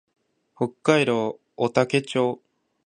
[0.55, 2.41] 北海道雄武町